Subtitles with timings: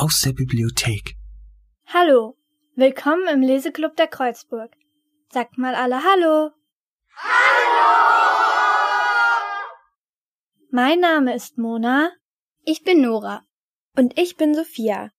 [0.00, 1.16] Aus der Bibliothek.
[1.86, 2.36] Hallo,
[2.76, 4.70] willkommen im Leseklub der Kreuzburg.
[5.32, 6.52] Sagt mal alle Hallo.
[7.16, 8.06] Hallo!
[10.70, 12.12] Mein Name ist Mona.
[12.64, 13.42] Ich bin Nora.
[13.96, 15.10] Und ich bin Sophia.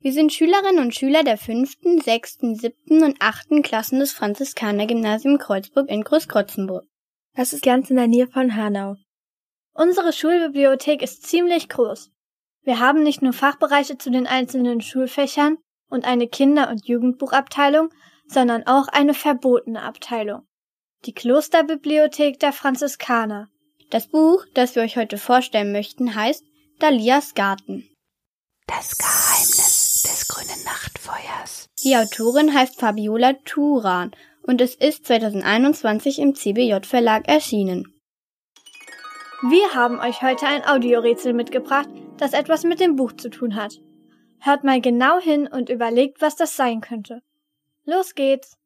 [0.00, 5.88] Wir sind Schülerinnen und Schüler der fünften, sechsten, siebten und achten Klassen des Franziskanergymnasium Kreuzburg
[5.88, 6.84] in Großkrotzenburg.
[7.34, 8.96] Das ist ganz in der Nähe von Hanau.
[9.72, 12.10] Unsere Schulbibliothek ist ziemlich groß.
[12.68, 15.56] Wir haben nicht nur Fachbereiche zu den einzelnen Schulfächern
[15.88, 17.88] und eine Kinder- und Jugendbuchabteilung,
[18.26, 20.42] sondern auch eine verbotene Abteilung.
[21.06, 23.48] Die Klosterbibliothek der Franziskaner.
[23.88, 26.44] Das Buch, das wir euch heute vorstellen möchten, heißt
[26.78, 27.88] Dalias Garten.
[28.66, 31.68] Das Geheimnis des grünen Nachtfeuers.
[31.82, 34.10] Die Autorin heißt Fabiola Turan
[34.42, 37.98] und es ist 2021 im CBJ Verlag erschienen.
[39.48, 41.88] Wir haben euch heute ein Audiorätsel mitgebracht,
[42.20, 43.80] das etwas mit dem Buch zu tun hat.
[44.40, 47.22] Hört mal genau hin und überlegt, was das sein könnte.
[47.84, 48.56] Los geht's!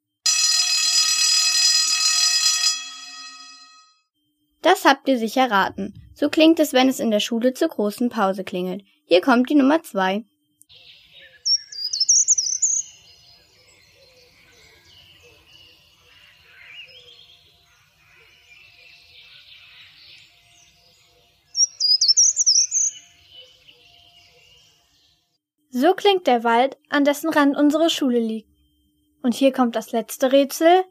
[4.62, 5.94] Das habt ihr sicher raten.
[6.14, 8.84] So klingt es, wenn es in der Schule zur großen Pause klingelt.
[9.04, 10.24] Hier kommt die Nummer zwei.
[25.82, 28.48] So klingt der Wald, an dessen Rand unsere Schule liegt.
[29.20, 30.84] Und hier kommt das letzte Rätsel.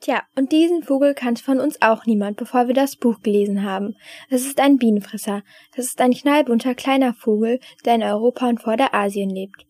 [0.00, 3.94] Tja, und diesen Vogel kannte von uns auch niemand, bevor wir das Buch gelesen haben.
[4.30, 5.42] Es ist ein Bienenfresser.
[5.76, 9.66] Das ist ein knallbunter kleiner Vogel, der in Europa und Vorderasien lebt.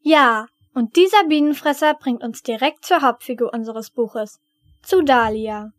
[0.00, 4.40] Ja, und dieser Bienenfresser bringt uns direkt zur Hauptfigur unseres Buches.
[4.82, 5.74] Zu Dahlia.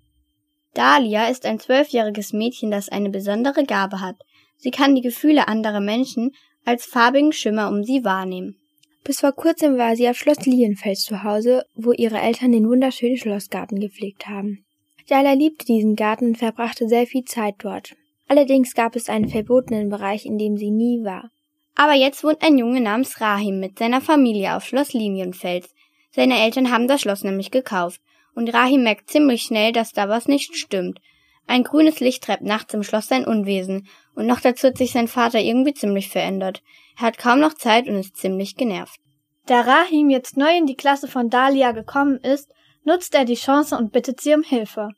[0.73, 4.15] Dahlia ist ein zwölfjähriges Mädchen, das eine besondere Gabe hat.
[4.57, 6.31] Sie kann die Gefühle anderer Menschen
[6.63, 8.55] als farbigen Schimmer um sie wahrnehmen.
[9.03, 13.17] Bis vor kurzem war sie auf Schloss Lilienfels zu Hause, wo ihre Eltern den wunderschönen
[13.17, 14.63] Schlossgarten gepflegt haben.
[15.09, 17.95] Dahlia liebte diesen Garten und verbrachte sehr viel Zeit dort.
[18.27, 21.31] Allerdings gab es einen verbotenen Bereich, in dem sie nie war.
[21.75, 25.73] Aber jetzt wohnt ein Junge namens Rahim mit seiner Familie auf Schloss Lilienfels.
[26.11, 27.99] Seine Eltern haben das Schloss nämlich gekauft
[28.35, 30.99] und Rahim merkt ziemlich schnell, dass da was nicht stimmt.
[31.47, 35.07] Ein grünes Licht treibt nachts im Schloss sein Unwesen, und noch dazu hat sich sein
[35.07, 36.61] Vater irgendwie ziemlich verändert.
[36.97, 38.99] Er hat kaum noch Zeit und ist ziemlich genervt.
[39.45, 42.51] Da Rahim jetzt neu in die Klasse von Dahlia gekommen ist,
[42.83, 44.89] nutzt er die Chance und bittet sie um Hilfe.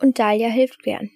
[0.00, 1.10] Und Dahlia hilft gern.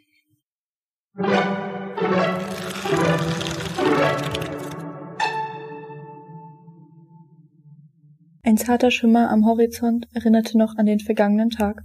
[8.48, 11.82] Ein zarter Schimmer am Horizont erinnerte noch an den vergangenen Tag.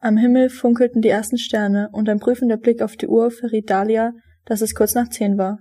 [0.00, 4.14] Am Himmel funkelten die ersten Sterne und ein prüfender Blick auf die Uhr verriet Dahlia,
[4.46, 5.60] dass es kurz nach zehn war.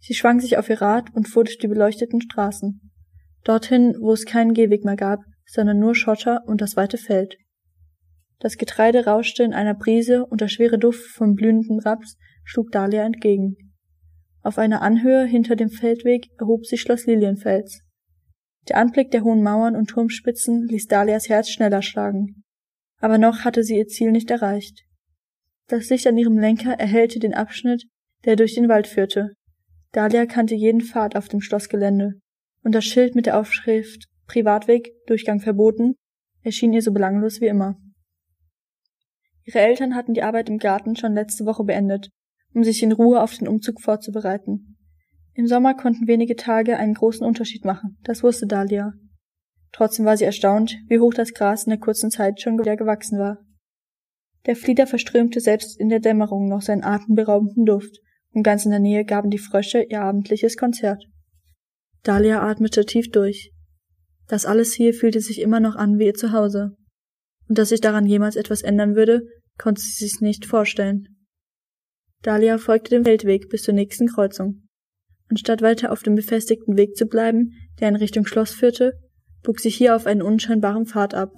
[0.00, 2.80] Sie schwang sich auf ihr Rad und fuhr durch die beleuchteten Straßen.
[3.44, 7.36] Dorthin, wo es keinen Gehweg mehr gab, sondern nur Schotter und das weite Feld.
[8.38, 13.04] Das Getreide rauschte in einer Brise und der schwere Duft vom blühenden Raps schlug Dahlia
[13.04, 13.74] entgegen.
[14.40, 17.83] Auf einer Anhöhe hinter dem Feldweg erhob sich Schloss Lilienfels.
[18.68, 22.44] Der Anblick der hohen Mauern und Turmspitzen ließ Dahlias Herz schneller schlagen.
[22.98, 24.84] Aber noch hatte sie ihr Ziel nicht erreicht.
[25.68, 27.84] Das Licht an ihrem Lenker erhellte den Abschnitt,
[28.24, 29.32] der durch den Wald führte.
[29.92, 32.14] Dahlia kannte jeden Pfad auf dem Schlossgelände,
[32.62, 35.94] und das Schild mit der Aufschrift Privatweg, Durchgang verboten,
[36.42, 37.78] erschien ihr so belanglos wie immer.
[39.44, 42.08] Ihre Eltern hatten die Arbeit im Garten schon letzte Woche beendet,
[42.54, 44.73] um sich in Ruhe auf den Umzug vorzubereiten.
[45.34, 48.92] Im Sommer konnten wenige Tage einen großen Unterschied machen, das wusste Dahlia.
[49.72, 53.18] Trotzdem war sie erstaunt, wie hoch das Gras in der kurzen Zeit schon wieder gewachsen
[53.18, 53.38] war.
[54.46, 57.98] Der Flieder verströmte selbst in der Dämmerung noch seinen atemberaubenden Duft,
[58.32, 61.04] und ganz in der Nähe gaben die Frösche ihr abendliches Konzert.
[62.02, 63.52] Dahlia atmete tief durch.
[64.28, 66.76] Das alles hier fühlte sich immer noch an wie ihr Zuhause.
[67.48, 69.22] Und dass sich daran jemals etwas ändern würde,
[69.58, 71.06] konnte sie sich nicht vorstellen.
[72.22, 74.63] Dahlia folgte dem Feldweg bis zur nächsten Kreuzung.
[75.30, 78.92] Anstatt weiter auf dem befestigten Weg zu bleiben, der in Richtung Schloss führte,
[79.42, 81.32] bog sie hier auf einen unscheinbaren Pfad ab.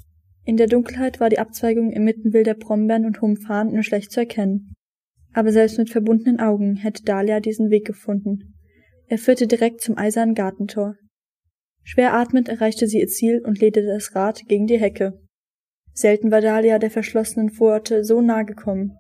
[0.44, 4.75] In der Dunkelheit war die Abzweigung inmitten wilder Brombeeren und Humfarn nur schlecht zu erkennen.
[5.33, 8.55] Aber selbst mit verbundenen Augen hätte Dahlia diesen Weg gefunden.
[9.09, 10.97] Er führte direkt zum eisernen Gartentor.
[11.82, 15.21] Schwer atmend erreichte sie ihr Ziel und lehnte das Rad gegen die Hecke.
[15.93, 18.99] Selten war Dahlia der verschlossenen Pforte so nah gekommen.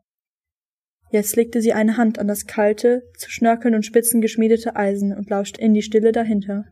[1.16, 5.30] Jetzt legte sie eine Hand an das kalte, zu Schnörkeln und Spitzen geschmiedete Eisen und
[5.30, 6.66] lauschte in die Stille dahinter.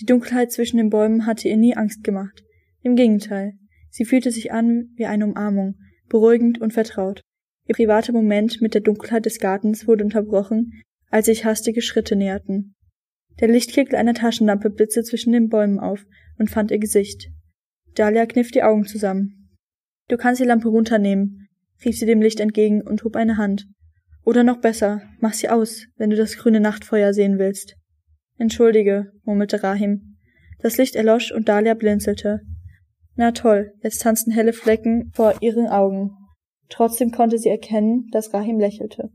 [0.00, 2.42] Die Dunkelheit zwischen den Bäumen hatte ihr nie Angst gemacht.
[2.82, 3.52] Im Gegenteil,
[3.88, 5.76] sie fühlte sich an wie eine Umarmung,
[6.08, 7.20] beruhigend und vertraut.
[7.68, 12.74] Ihr privater Moment mit der Dunkelheit des Gartens wurde unterbrochen, als sich hastige Schritte näherten.
[13.38, 16.04] Der Lichtkegel einer Taschenlampe blitzte zwischen den Bäumen auf
[16.36, 17.30] und fand ihr Gesicht.
[17.94, 19.56] Dahlia kniff die Augen zusammen.
[20.08, 21.41] Du kannst die Lampe runternehmen,
[21.84, 23.66] rief sie dem Licht entgegen und hob eine Hand.
[24.24, 27.76] Oder noch besser, mach sie aus, wenn du das grüne Nachtfeuer sehen willst.
[28.38, 30.16] Entschuldige, murmelte Rahim.
[30.60, 32.40] Das Licht erlosch und Dahlia blinzelte.
[33.16, 36.16] Na toll, jetzt tanzten helle Flecken vor ihren Augen.
[36.68, 39.10] Trotzdem konnte sie erkennen, dass Rahim lächelte.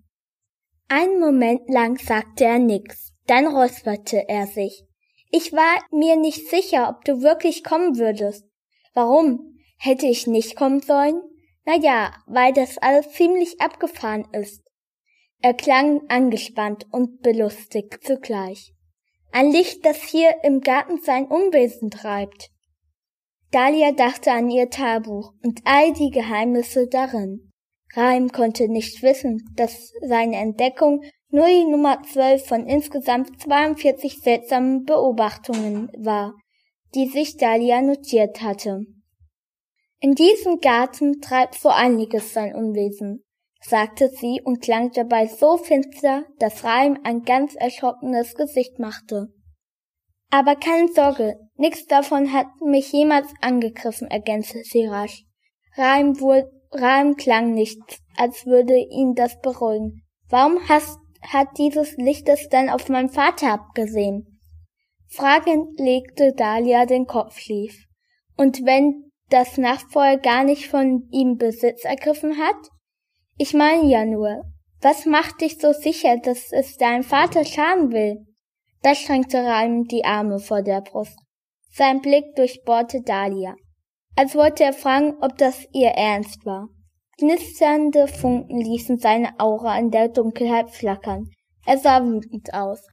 [0.90, 4.84] Einen Moment lang sagte er nix, dann räusperte er sich.
[5.32, 8.46] Ich war mir nicht sicher, ob du wirklich kommen würdest.
[8.94, 9.58] Warum?
[9.78, 11.22] Hätte ich nicht kommen sollen?
[11.68, 14.64] Na ja, weil das alles ziemlich abgefahren ist.
[15.42, 18.72] Er klang angespannt und belustigt zugleich.
[19.34, 22.52] Ein Licht, das hier im Garten sein Unwesen treibt.
[23.52, 27.52] Dahlia dachte an ihr Tagebuch und all die Geheimnisse darin.
[27.94, 34.86] Reim konnte nicht wissen, dass seine Entdeckung nur die Nummer 12 von insgesamt 42 seltsamen
[34.86, 36.34] Beobachtungen war,
[36.96, 38.86] die sich Dahlia notiert hatte.
[40.00, 43.24] In diesem Garten treibt so einiges sein Unwesen,
[43.62, 49.30] sagte sie und klang dabei so finster, dass Reim ein ganz erschrockenes Gesicht machte.
[50.30, 55.24] Aber keine Sorge, nichts davon hat mich jemals angegriffen, ergänzte sie rasch.
[55.76, 57.80] Reim, wurde, Reim klang nicht,
[58.18, 60.04] als würde ihn das beruhigen.
[60.30, 64.40] Warum hast, hat dieses Licht es denn auf meinen Vater abgesehen?
[65.08, 67.86] Fragend legte Dahlia den Kopf schief.
[68.36, 72.56] Und wenn das Nachtfeuer gar nicht von ihm Besitz ergriffen hat?
[73.38, 74.44] Ich meine ja nur,
[74.82, 78.26] was macht dich so sicher, dass es deinem Vater schaden will?
[78.84, 81.18] Da schränkte Reim die Arme vor der Brust.
[81.72, 83.56] Sein Blick durchbohrte Dahlia,
[84.16, 86.70] als wollte er fragen, ob das ihr Ernst war.
[87.20, 91.30] Knisternde Funken ließen seine Aura in der Dunkelheit flackern.
[91.66, 92.88] Er sah wütend aus.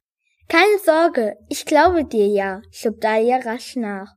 [0.47, 4.13] Keine Sorge, ich glaube dir ja, schob Dahlia rasch nach.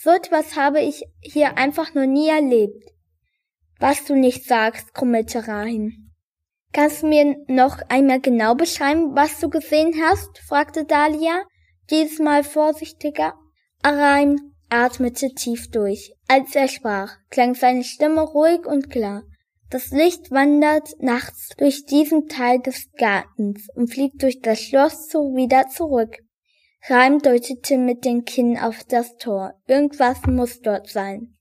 [0.00, 2.84] So etwas habe ich hier einfach nur nie erlebt.
[3.80, 6.12] Was du nicht sagst, grummelte Rahim.
[6.72, 10.38] Kannst du mir noch einmal genau beschreiben, was du gesehen hast?
[10.46, 11.42] fragte Dahlia,
[11.90, 13.34] dieses Mal vorsichtiger.
[13.82, 16.12] Rahim atmete tief durch.
[16.28, 19.24] Als er sprach, klang seine Stimme ruhig und klar.
[19.70, 25.34] Das Licht wandert nachts durch diesen Teil des Gartens und fliegt durch das Schloss so
[25.34, 26.18] wieder zurück.
[26.86, 29.54] Reim deutete mit dem Kinn auf das Tor.
[29.66, 31.36] Irgendwas muss dort sein.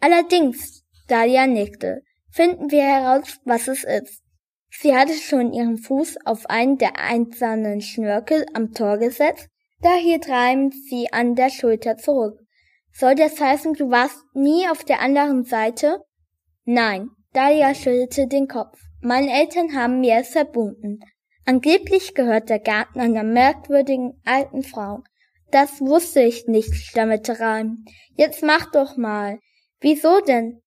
[0.00, 4.22] Allerdings, Dahlia nickte, finden wir heraus, was es ist.
[4.70, 9.48] Sie hatte schon ihren Fuß auf einen der einzelnen Schnörkel am Tor gesetzt,
[9.82, 12.38] da hielt Reim sie an der Schulter zurück.
[12.92, 16.04] Soll das heißen, du warst nie auf der anderen Seite?
[16.64, 18.78] Nein, Dahlia schüttelte den Kopf.
[19.00, 21.00] Meine Eltern haben mir es verbunden.
[21.44, 25.02] Angeblich gehört der Garten einer merkwürdigen alten Frau.
[25.50, 27.84] Das wusste ich nicht, stammelte Rahim.
[28.14, 29.38] Jetzt mach doch mal.
[29.80, 30.60] Wieso denn?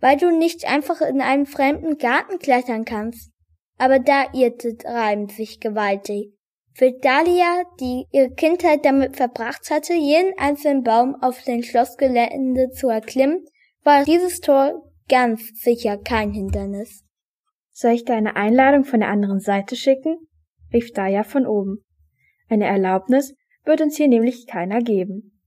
[0.00, 3.32] Weil du nicht einfach in einen fremden Garten klettern kannst.
[3.78, 6.32] Aber da irrte Rahim sich gewaltig.
[6.74, 12.88] Für Dahlia, die ihre Kindheit damit verbracht hatte, jeden einzelnen Baum auf dem Schlossgelände zu
[12.88, 13.44] erklimmen,
[13.82, 17.02] war dieses Tor ganz sicher kein Hindernis.
[17.80, 20.26] Soll ich dir eine Einladung von der anderen Seite schicken?
[20.72, 21.84] rief Daya von oben.
[22.48, 25.40] Eine Erlaubnis wird uns hier nämlich keiner geben.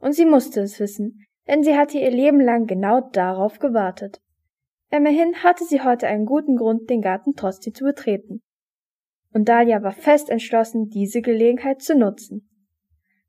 [0.00, 4.20] Und sie musste es wissen, denn sie hatte ihr Leben lang genau darauf gewartet.
[4.90, 8.42] Immerhin hatte sie heute einen guten Grund, den Garten trotzdem zu betreten.
[9.32, 12.50] Und Dahlia war fest entschlossen, diese Gelegenheit zu nutzen.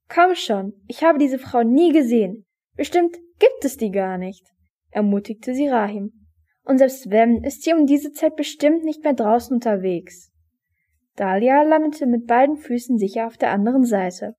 [0.09, 2.47] Komm schon, ich habe diese Frau nie gesehen.
[2.75, 4.47] Bestimmt gibt es die gar nicht,
[4.89, 6.26] ermutigte sie Rahim.
[6.67, 10.33] Und selbst wenn, ist sie um diese Zeit bestimmt nicht mehr draußen unterwegs.
[11.15, 14.35] Dahlia landete mit beiden Füßen sicher auf der anderen Seite.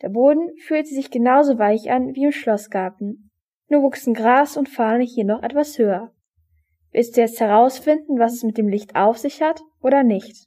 [0.00, 3.30] Der Boden fühlte sich genauso weich an wie im Schlossgarten,
[3.68, 6.12] nur wuchsen Gras und Fahne hier noch etwas höher.
[6.92, 10.46] Willst du jetzt herausfinden, was es mit dem Licht auf sich hat oder nicht?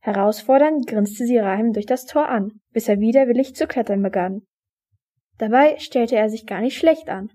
[0.00, 4.42] Herausfordernd grinste sie Rahim durch das Tor an, bis er widerwillig zu klettern begann.
[5.38, 7.30] Dabei stellte er sich gar nicht schlecht an.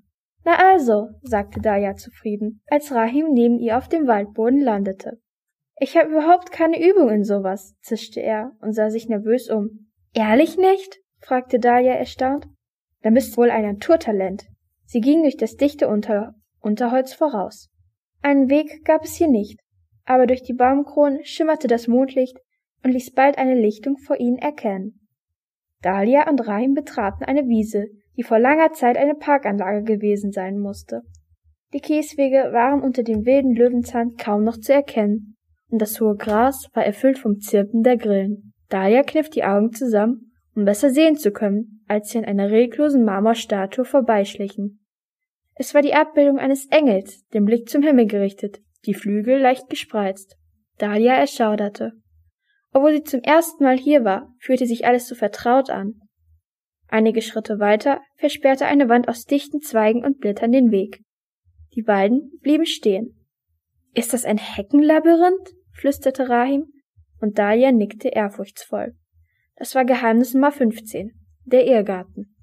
[0.45, 5.21] Na also, sagte Daya zufrieden, als Rahim neben ihr auf dem Waldboden landete.
[5.79, 9.91] Ich habe überhaupt keine Übung in sowas, zischte er und sah sich nervös um.
[10.13, 10.99] Ehrlich nicht?
[11.19, 12.47] fragte Dahlia erstaunt.
[13.01, 14.45] Dann bist wohl ein Naturtalent.
[14.85, 17.69] Sie ging durch das dichte Unter Unterholz voraus.
[18.21, 19.59] Einen Weg gab es hier nicht,
[20.05, 22.37] aber durch die Baumkronen schimmerte das Mondlicht
[22.83, 25.07] und ließ bald eine Lichtung vor ihnen erkennen.
[25.81, 31.01] Dahlia und Rahim betraten eine Wiese, die vor langer Zeit eine Parkanlage gewesen sein musste.
[31.73, 35.35] Die Kieswege waren unter dem wilden Löwenzahn kaum noch zu erkennen,
[35.71, 38.53] und das hohe Gras war erfüllt vom Zirpen der Grillen.
[38.69, 43.03] Dahlia kniff die Augen zusammen, um besser sehen zu können, als sie an einer reglosen
[43.03, 44.85] Marmorstatue vorbeischlichen.
[45.55, 50.37] Es war die Abbildung eines Engels, den Blick zum Himmel gerichtet, die Flügel leicht gespreizt.
[50.77, 51.93] Dahlia erschauderte.
[52.71, 56.01] Obwohl sie zum ersten Mal hier war, fühlte sich alles so vertraut an.
[56.93, 61.01] Einige Schritte weiter versperrte eine Wand aus dichten Zweigen und Blättern den Weg.
[61.73, 63.25] Die beiden blieben stehen.
[63.95, 65.55] Ist das ein Heckenlabyrinth?
[65.71, 66.71] flüsterte Rahim,
[67.19, 68.93] und Dahlia nickte ehrfurchtsvoll.
[69.55, 71.13] Das war Geheimnis Nummer 15,
[71.45, 72.35] der Irrgarten.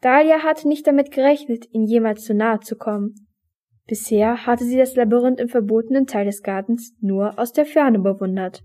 [0.00, 3.14] Dahlia hatte nicht damit gerechnet, ihm jemals zu nahe zu kommen.
[3.86, 8.64] Bisher hatte sie das Labyrinth im verbotenen Teil des Gartens nur aus der Ferne bewundert.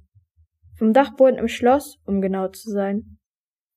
[0.76, 3.17] Vom Dachboden im Schloss, um genau zu sein.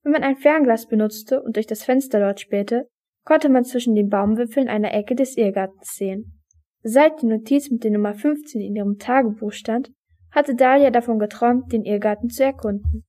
[0.03, 2.89] Wenn man ein Fernglas benutzte und durch das Fenster dort spähte,
[3.25, 6.41] konnte man zwischen den Baumwipfeln einer Ecke des Irrgartens sehen.
[6.83, 9.93] Seit die Notiz mit der Nummer 15 in ihrem Tagebuch stand,
[10.31, 13.05] hatte Dahlia davon geträumt, den Irrgarten zu erkunden.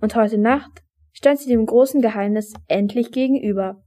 [0.00, 0.82] Und heute Nacht
[1.12, 3.82] stand sie dem großen Geheimnis endlich gegenüber.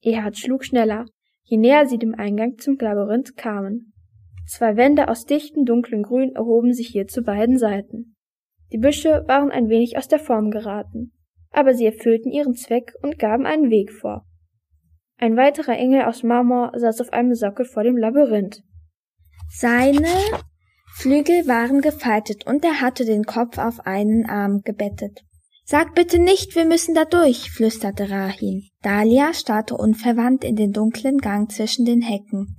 [0.00, 1.04] Ihr Herz schlug schneller,
[1.44, 3.92] je näher sie dem Eingang zum Labyrinth kamen.
[4.48, 8.16] Zwei Wände aus dichtem dunklen Grün erhoben sich hier zu beiden Seiten.
[8.72, 11.12] Die Büsche waren ein wenig aus der Form geraten,
[11.52, 14.24] aber sie erfüllten ihren Zweck und gaben einen Weg vor.
[15.18, 18.62] Ein weiterer Engel aus Marmor saß auf einem Sockel vor dem Labyrinth.
[19.50, 20.08] Seine
[20.94, 25.20] Flügel waren gefaltet und er hatte den Kopf auf einen Arm gebettet.
[25.64, 28.64] Sag bitte nicht, wir müssen da durch, flüsterte Rahim.
[28.82, 32.56] Dahlia starrte unverwandt in den dunklen Gang zwischen den Hecken.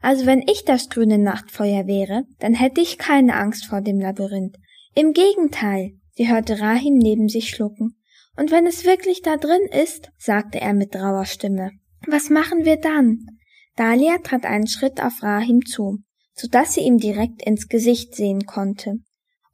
[0.00, 4.56] Also wenn ich das grüne Nachtfeuer wäre, dann hätte ich keine Angst vor dem Labyrinth.
[4.94, 7.96] Im Gegenteil, sie hörte Rahim neben sich schlucken.
[8.36, 11.70] Und wenn es wirklich da drin ist, sagte er mit rauer Stimme,
[12.06, 13.26] was machen wir dann?
[13.76, 15.98] Dahlia trat einen Schritt auf Rahim zu,
[16.34, 18.96] so dass sie ihm direkt ins Gesicht sehen konnte.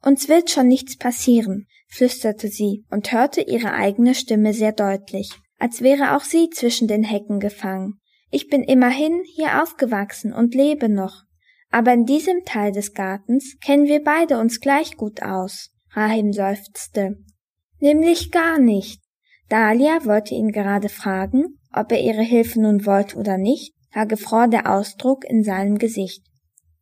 [0.01, 5.81] Uns wird schon nichts passieren, flüsterte sie und hörte ihre eigene Stimme sehr deutlich, als
[5.81, 7.99] wäre auch sie zwischen den Hecken gefangen.
[8.31, 11.23] Ich bin immerhin hier aufgewachsen und lebe noch.
[11.69, 15.69] Aber in diesem Teil des Gartens kennen wir beide uns gleich gut aus.
[15.91, 17.17] Rahim seufzte.
[17.81, 19.01] Nämlich gar nicht.
[19.49, 24.47] Dahlia wollte ihn gerade fragen, ob er ihre Hilfe nun wollte oder nicht, da gefror
[24.47, 26.23] der Ausdruck in seinem Gesicht.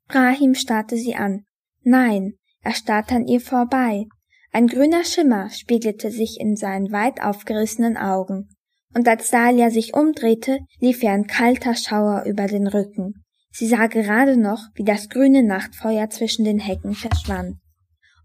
[0.10, 1.46] Rahim starrte sie an.
[1.84, 4.06] Nein, er starrte an ihr vorbei.
[4.52, 8.50] Ein grüner Schimmer spiegelte sich in seinen weit aufgerissenen Augen.
[8.94, 13.24] Und als Dahlia sich umdrehte, lief ihr ein kalter Schauer über den Rücken.
[13.52, 17.58] Sie sah gerade noch, wie das grüne Nachtfeuer zwischen den Hecken verschwand.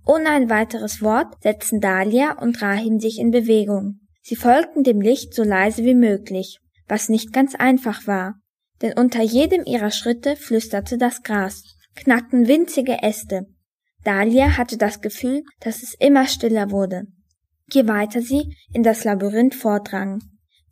[0.06, 4.00] Ohne ein weiteres Wort setzten Dahlia und Rahim sich in Bewegung.
[4.22, 6.58] Sie folgten dem Licht so leise wie möglich,
[6.88, 8.34] was nicht ganz einfach war,
[8.82, 11.62] denn unter jedem ihrer Schritte flüsterte das Gras,
[11.94, 13.46] knackten winzige Äste.
[14.02, 17.04] Dahlia hatte das Gefühl, dass es immer stiller wurde.
[17.72, 20.22] Je weiter sie in das Labyrinth vordrang.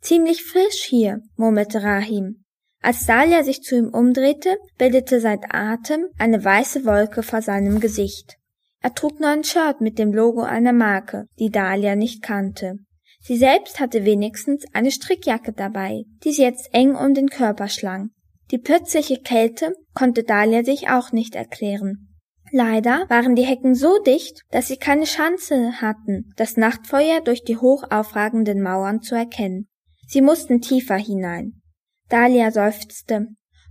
[0.01, 2.43] Ziemlich frisch hier, murmelte Rahim.
[2.81, 8.37] Als Dahlia sich zu ihm umdrehte, bildete sein Atem eine weiße Wolke vor seinem Gesicht.
[8.83, 12.75] Er trug nur ein Shirt mit dem Logo einer Marke, die Dahlia nicht kannte.
[13.21, 18.09] Sie selbst hatte wenigstens eine Strickjacke dabei, die sie jetzt eng um den Körper schlang.
[18.51, 22.09] Die plötzliche Kälte konnte Dahlia sich auch nicht erklären.
[22.51, 27.57] Leider waren die Hecken so dicht, dass sie keine Chance hatten, das Nachtfeuer durch die
[27.57, 29.67] hoch aufragenden Mauern zu erkennen.
[30.07, 31.61] Sie mussten tiefer hinein.
[32.09, 33.29] Dahlia seufzte.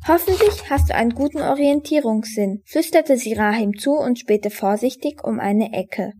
[0.08, 5.72] Hoffentlich hast du einen guten Orientierungssinn, flüsterte sie Rahim zu und spähte vorsichtig um eine
[5.72, 6.12] Ecke.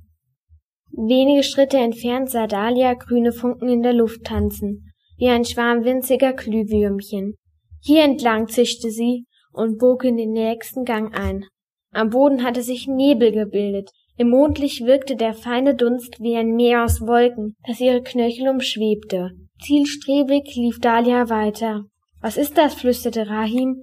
[0.93, 6.33] Wenige Schritte entfernt sah Dahlia grüne Funken in der Luft tanzen, wie ein Schwarm winziger
[6.33, 7.35] Glühwürmchen.
[7.81, 11.47] Hier entlang zischte sie und bog in den nächsten Gang ein.
[11.93, 13.91] Am Boden hatte sich Nebel gebildet.
[14.17, 19.33] Im Mondlicht wirkte der feine Dunst wie ein Meer aus Wolken, das ihre Knöchel umschwebte.
[19.61, 21.87] Zielstrebig lief Dahlia weiter.
[22.23, 22.75] Was ist das?
[22.75, 23.83] flüsterte Rahim,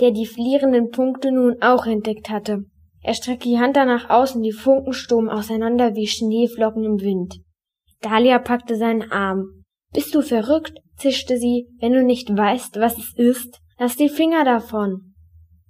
[0.00, 2.64] der die flierenden Punkte nun auch entdeckt hatte.
[3.02, 7.40] Er streckte die Hand danach aus und die Funken stoben auseinander wie Schneeflocken im Wind.
[8.00, 9.64] Dahlia packte seinen Arm.
[9.92, 10.78] Bist du verrückt?
[10.96, 11.66] zischte sie.
[11.80, 15.14] Wenn du nicht weißt, was es ist, lass die Finger davon.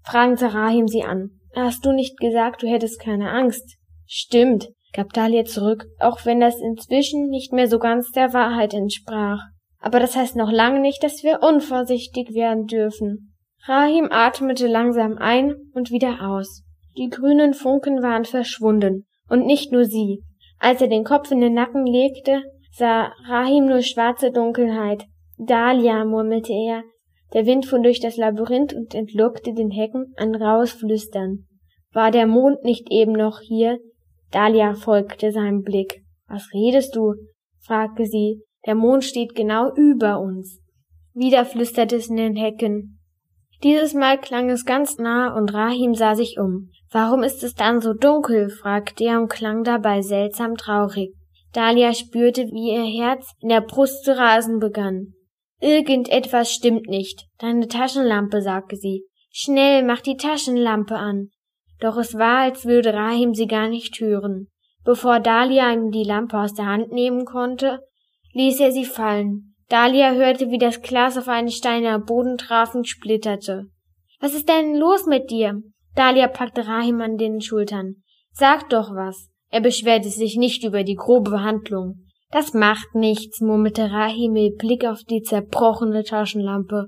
[0.03, 1.41] Fragend sah Rahim sie an.
[1.55, 3.77] Hast du nicht gesagt, du hättest keine Angst?
[4.07, 9.41] Stimmt, gab Dahlia zurück, auch wenn das inzwischen nicht mehr so ganz der Wahrheit entsprach.
[9.81, 13.35] Aber das heißt noch lange nicht, dass wir unvorsichtig werden dürfen.
[13.67, 16.63] Rahim atmete langsam ein und wieder aus.
[16.97, 20.23] Die grünen Funken waren verschwunden, und nicht nur sie.
[20.59, 25.05] Als er den Kopf in den Nacken legte, sah Rahim nur schwarze Dunkelheit.
[25.39, 26.83] Dahlia, murmelte er,
[27.33, 31.47] Der Wind fuhr durch das Labyrinth und entlockte den Hecken ein raues Flüstern.
[31.93, 33.79] War der Mond nicht eben noch hier?
[34.31, 36.03] Dahlia folgte seinem Blick.
[36.29, 37.15] Was redest du?
[37.61, 38.43] fragte sie.
[38.67, 40.61] Der Mond steht genau über uns.
[41.15, 42.99] Wieder flüsterte es in den Hecken.
[43.63, 46.71] Dieses Mal klang es ganz nah und Rahim sah sich um.
[46.91, 48.49] Warum ist es dann so dunkel?
[48.49, 51.15] fragte er und klang dabei seltsam traurig.
[51.53, 55.15] Dahlia spürte, wie ihr Herz in der Brust zu rasen begann.
[55.61, 57.27] Irgendetwas stimmt nicht.
[57.39, 59.05] Deine Taschenlampe, sagte sie.
[59.31, 61.29] Schnell, mach die Taschenlampe an.
[61.81, 64.49] Doch es war, als würde Rahim sie gar nicht hören.
[64.85, 67.81] Bevor Dahlia ihm die Lampe aus der Hand nehmen konnte,
[68.33, 69.55] ließ er sie fallen.
[69.69, 73.67] Dahlia hörte, wie das Glas auf einen Stein Boden traf und splitterte.
[74.21, 75.63] Was ist denn los mit dir?
[75.95, 78.03] Dahlia packte Rahim an den Schultern.
[78.33, 79.29] Sag doch was.
[79.51, 82.07] Er beschwerte sich nicht über die grobe Behandlung.
[82.31, 86.87] Das macht nichts, murmelte Rahim mit Blick auf die zerbrochene Taschenlampe.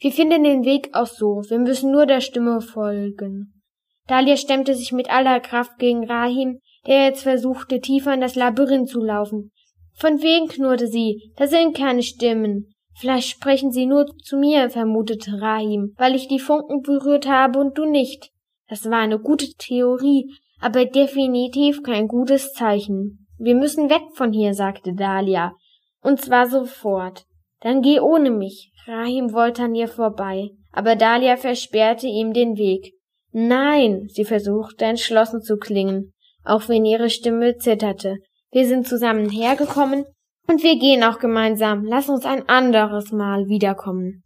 [0.00, 1.42] Wir finden den Weg auch so.
[1.48, 3.62] Wir müssen nur der Stimme folgen.
[4.06, 8.88] Dahlia stemmte sich mit aller Kraft gegen Rahim, der jetzt versuchte, tiefer in das Labyrinth
[8.88, 9.50] zu laufen.
[9.98, 12.72] Von wegen knurrte sie, da sind keine Stimmen.
[12.94, 17.76] Vielleicht sprechen sie nur zu mir, vermutete Rahim, weil ich die Funken berührt habe und
[17.76, 18.30] du nicht.
[18.68, 23.26] Das war eine gute Theorie, aber definitiv kein gutes Zeichen.
[23.38, 25.54] Wir müssen weg von hier, sagte Dahlia.
[26.02, 27.24] Und zwar sofort.
[27.60, 28.70] Dann geh ohne mich.
[28.86, 32.94] Rahim wollte an ihr vorbei, aber Dahlia versperrte ihm den Weg.
[33.32, 36.12] Nein, sie versuchte entschlossen zu klingen,
[36.44, 38.18] auch wenn ihre Stimme zitterte.
[38.50, 40.04] Wir sind zusammen hergekommen
[40.46, 41.84] und wir gehen auch gemeinsam.
[41.84, 44.22] Lass uns ein anderes Mal wiederkommen.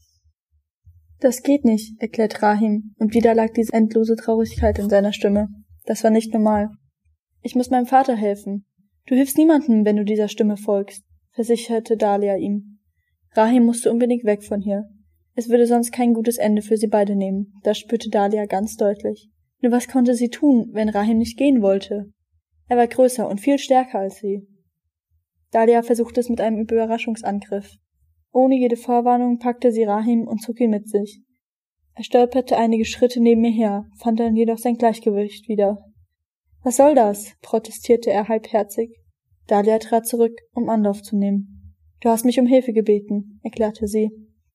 [1.20, 5.48] Das geht nicht, erklärt Rahim, und wieder lag diese endlose Traurigkeit in seiner Stimme.
[5.84, 6.70] Das war nicht normal.
[7.42, 8.64] Ich muss meinem Vater helfen.
[9.06, 12.78] Du hilfst niemandem, wenn du dieser Stimme folgst, versicherte Dahlia ihm.
[13.34, 14.84] Rahim musste unbedingt weg von hier.
[15.34, 19.30] Es würde sonst kein gutes Ende für sie beide nehmen, das spürte Dahlia ganz deutlich.
[19.60, 22.12] Nur was konnte sie tun, wenn Rahim nicht gehen wollte?
[22.68, 24.46] Er war größer und viel stärker als sie.
[25.50, 27.76] Dahlia versuchte es mit einem Überraschungsangriff.
[28.32, 31.20] Ohne jede Vorwarnung packte sie Rahim und zog ihn mit sich.
[31.94, 35.78] Er stolperte einige Schritte neben ihr her, fand dann jedoch sein Gleichgewicht wieder.
[36.62, 37.34] Was soll das?
[37.42, 38.98] protestierte er halbherzig.
[39.46, 41.76] Dahlia trat zurück, um Anlauf zu nehmen.
[42.00, 44.10] Du hast mich um Hilfe gebeten, erklärte sie,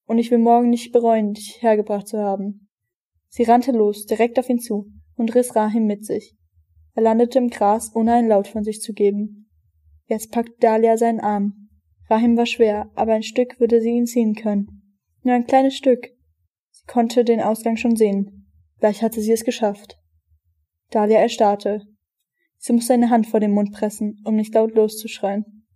[0.06, 2.68] und ich will morgen nicht bereuen, dich hergebracht zu haben.
[3.30, 6.36] Sie rannte los, direkt auf ihn zu, und riss Rahim mit sich.
[6.98, 9.52] Er landete im Gras, ohne einen Laut von sich zu geben.
[10.08, 11.70] Jetzt packte Dahlia seinen Arm.
[12.10, 14.98] Rahim war schwer, aber ein Stück würde sie ihn ziehen können.
[15.22, 16.08] Nur ein kleines Stück.
[16.72, 18.48] Sie konnte den Ausgang schon sehen.
[18.80, 20.00] Gleich hatte sie es geschafft.
[20.90, 21.84] Dahlia erstarrte.
[22.58, 25.68] Sie musste eine Hand vor den Mund pressen, um nicht laut loszuschreien.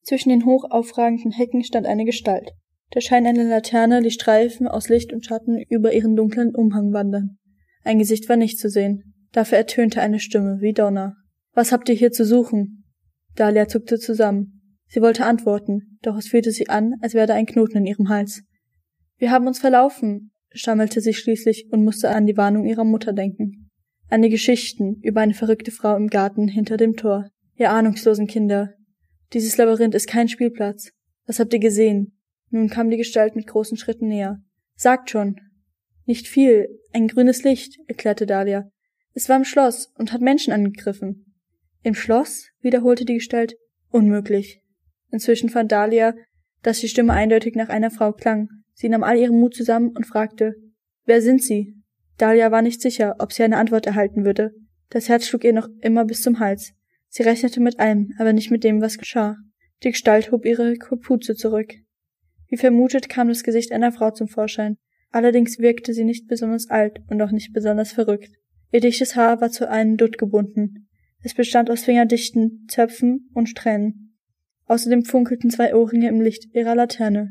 [0.00, 2.52] Zwischen den hoch aufragenden Hecken stand eine Gestalt.
[2.94, 7.36] Der Schein einer Laterne ließ Streifen aus Licht und Schatten über ihren dunklen Umhang wandern.
[7.84, 9.10] Ein Gesicht war nicht zu sehen.
[9.32, 11.16] Dafür ertönte eine Stimme wie Donner.
[11.52, 12.84] Was habt ihr hier zu suchen?
[13.36, 14.60] Dahlia zuckte zusammen.
[14.88, 18.42] Sie wollte antworten, doch es fühlte sie an, als werde ein Knoten in ihrem Hals.
[19.18, 23.70] Wir haben uns verlaufen, stammelte sie schließlich und musste an die Warnung ihrer Mutter denken.
[24.08, 27.30] An die Geschichten über eine verrückte Frau im Garten hinter dem Tor.
[27.54, 28.74] Ihr ahnungslosen Kinder.
[29.32, 30.90] Dieses Labyrinth ist kein Spielplatz.
[31.26, 32.18] Was habt ihr gesehen?
[32.48, 34.40] Nun kam die Gestalt mit großen Schritten näher.
[34.74, 35.36] Sagt schon.
[36.06, 36.68] Nicht viel.
[36.92, 38.68] Ein grünes Licht, erklärte Dahlia.
[39.14, 41.34] Es war im Schloss und hat Menschen angegriffen.
[41.82, 42.48] Im Schloss?
[42.60, 43.56] wiederholte die Gestalt.
[43.90, 44.62] Unmöglich.
[45.10, 46.14] Inzwischen fand Dahlia,
[46.62, 48.48] dass die Stimme eindeutig nach einer Frau klang.
[48.74, 50.54] Sie nahm all ihren Mut zusammen und fragte,
[51.06, 51.74] Wer sind Sie?
[52.18, 54.52] Dahlia war nicht sicher, ob sie eine Antwort erhalten würde.
[54.90, 56.74] Das Herz schlug ihr noch immer bis zum Hals.
[57.08, 59.36] Sie rechnete mit allem, aber nicht mit dem, was geschah.
[59.82, 61.72] Die Gestalt hob ihre Kapuze zurück.
[62.48, 64.76] Wie vermutet kam das Gesicht einer Frau zum Vorschein.
[65.10, 68.30] Allerdings wirkte sie nicht besonders alt und auch nicht besonders verrückt.
[68.72, 70.88] Ihr dichtes Haar war zu einem Dutt gebunden.
[71.22, 74.16] Es bestand aus fingerdichten Zöpfen und Strähnen.
[74.66, 77.30] Außerdem funkelten zwei Ohrringe im Licht ihrer Laterne.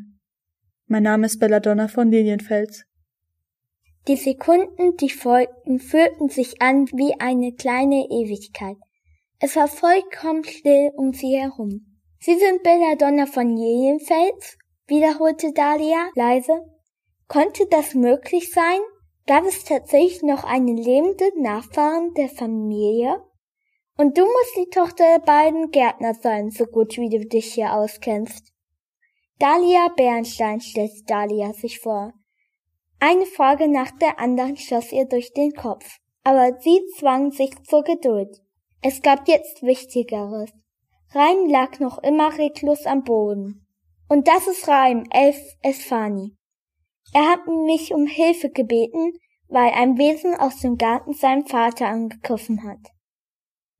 [0.87, 2.85] Mein Name ist Belladonna von Lilienfels.
[4.07, 8.77] Die Sekunden, die folgten, fühlten sich an wie eine kleine Ewigkeit.
[9.39, 11.85] Es war vollkommen still um sie herum.
[12.19, 14.57] Sie sind Belladonna von Lilienfels?
[14.87, 16.65] wiederholte Dahlia leise.
[17.27, 18.79] Konnte das möglich sein?
[19.29, 23.23] Gab es tatsächlich noch eine lebende Nachfahren der Familie?
[23.95, 27.75] Und du musst die Tochter der beiden Gärtner sein, so gut wie du dich hier
[27.75, 28.51] auskennst.
[29.37, 32.11] Dahlia Bernstein stellte Dahlia sich vor.
[32.99, 37.83] Eine Frage nach der anderen schoss ihr durch den Kopf, aber sie zwang sich zur
[37.83, 38.41] Geduld.
[38.81, 40.49] Es gab jetzt Wichtigeres.
[41.11, 43.67] Reim lag noch immer reglos am Boden.
[44.07, 46.38] Und das ist Reim, Elf Esfani.
[47.13, 49.13] Er hat mich um Hilfe gebeten,
[49.47, 52.79] weil ein Wesen aus dem Garten seinen Vater angegriffen hat.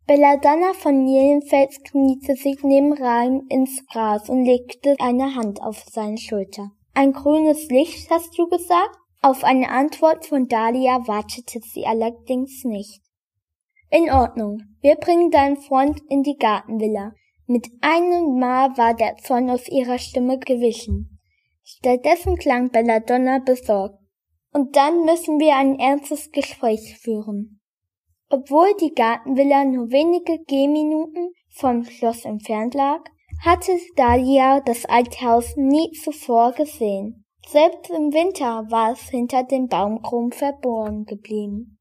[0.08, 6.18] Belladonna von Lilienfels kniete sich neben Rahim ins Gras und legte eine Hand auf seine
[6.18, 6.72] Schulter.
[6.96, 8.98] Ein grünes Licht, hast du gesagt?
[9.22, 13.02] Auf eine Antwort von Dahlia wartete sie allerdings nicht.
[13.92, 17.14] In Ordnung, wir bringen deinen Freund in die Gartenvilla.
[17.46, 21.19] Mit einem Mal war der Zorn aus ihrer Stimme gewichen.
[21.78, 24.00] Stattdessen klang Belladonna besorgt.
[24.52, 27.62] Und dann müssen wir ein ernstes Gespräch führen.
[28.30, 33.02] Obwohl die Gartenvilla nur wenige Gehminuten vom Schloss entfernt lag,
[33.44, 37.24] hatte Dahlia das alte Haus nie zuvor gesehen.
[37.48, 41.78] Selbst im Winter war es hinter dem Baumkronen verborgen geblieben.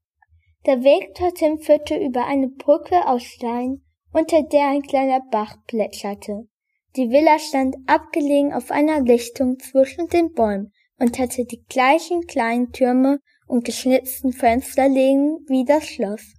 [0.65, 3.81] Der Weg dorthin führte über eine Brücke aus Stein,
[4.13, 6.47] unter der ein kleiner Bach plätscherte.
[6.95, 12.71] Die Villa stand abgelegen auf einer Lichtung zwischen den Bäumen und hatte die gleichen kleinen
[12.71, 16.33] Türme und geschnitzten Fensterlegen wie das Schloss.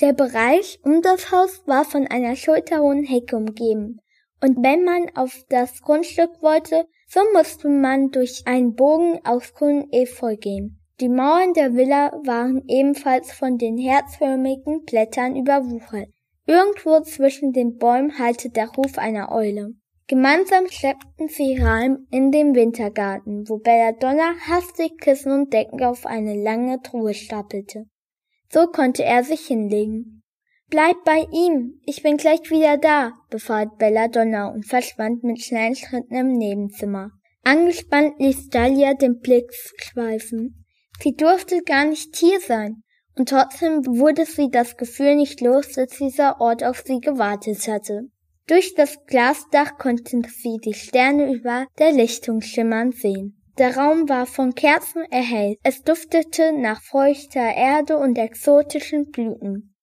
[0.00, 4.00] Der Bereich um das Haus war von einer schulterhohen Hecke umgeben,
[4.42, 9.88] und wenn man auf das Grundstück wollte, so musste man durch einen Bogen aus grünem
[9.90, 10.78] Efeu gehen.
[11.00, 16.08] Die Mauern der Villa waren ebenfalls von den herzförmigen Blättern überwuchert,
[16.46, 19.74] Irgendwo zwischen den Bäumen hallte der Ruf einer Eule.
[20.06, 26.40] Gemeinsam schleppten sie Reim in den Wintergarten, wo Belladonna hastig Kissen und Decken auf eine
[26.40, 27.86] lange Truhe stapelte.
[28.52, 30.22] So konnte er sich hinlegen.
[30.68, 36.14] Bleib bei ihm, ich bin gleich wieder da, befahl Belladonna und verschwand mit schnellen Schritten
[36.14, 37.10] im Nebenzimmer.
[37.42, 40.64] Angespannt ließ Dahlia den Blick schweifen.
[41.00, 42.82] Sie durfte gar nicht hier sein.
[43.16, 48.08] Und trotzdem wurde sie das Gefühl nicht los, dass dieser Ort auf sie gewartet hatte.
[48.46, 53.42] Durch das Glasdach konnten sie die Sterne über der Lichtung schimmern sehen.
[53.58, 55.58] Der Raum war von Kerzen erhellt.
[55.62, 59.74] Es duftete nach feuchter Erde und exotischen Blüten.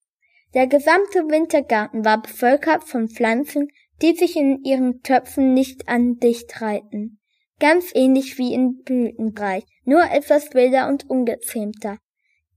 [0.53, 3.69] Der gesamte Wintergarten war bevölkert von Pflanzen,
[4.03, 7.19] die sich in ihren Töpfen nicht an dicht reihten.
[7.59, 11.97] Ganz ähnlich wie in Blütenbereich, nur etwas wilder und ungezähmter.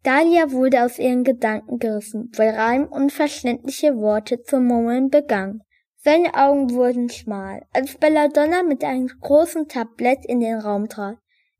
[0.06, 5.62] Dahlia wurde aus ihren Gedanken gerissen, weil Reim unverständliche Worte zu murmeln begann.
[5.96, 11.18] Seine Augen wurden schmal, als Belladonna mit einem großen Tablett in den Raum trat.